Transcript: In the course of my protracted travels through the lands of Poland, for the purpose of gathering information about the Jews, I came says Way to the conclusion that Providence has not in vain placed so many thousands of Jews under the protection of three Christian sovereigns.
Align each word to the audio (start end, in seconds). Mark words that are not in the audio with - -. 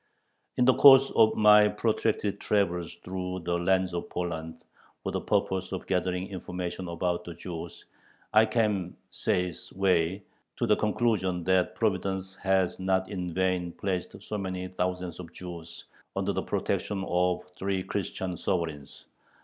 In 0.57 0.65
the 0.65 0.73
course 0.73 1.11
of 1.11 1.35
my 1.35 1.67
protracted 1.67 2.39
travels 2.39 2.95
through 2.95 3.41
the 3.41 3.53
lands 3.59 3.93
of 3.93 4.09
Poland, 4.09 4.55
for 5.03 5.11
the 5.11 5.21
purpose 5.21 5.71
of 5.71 5.85
gathering 5.85 6.27
information 6.29 6.87
about 6.87 7.23
the 7.23 7.35
Jews, 7.35 7.85
I 8.33 8.47
came 8.47 8.97
says 9.11 9.71
Way 9.71 10.23
to 10.57 10.65
the 10.65 10.75
conclusion 10.75 11.43
that 11.43 11.75
Providence 11.75 12.33
has 12.41 12.79
not 12.79 13.11
in 13.11 13.31
vain 13.31 13.73
placed 13.73 14.19
so 14.23 14.39
many 14.39 14.69
thousands 14.69 15.19
of 15.19 15.31
Jews 15.33 15.85
under 16.15 16.33
the 16.33 16.41
protection 16.41 17.05
of 17.07 17.43
three 17.55 17.83
Christian 17.83 18.35
sovereigns. 18.37 19.05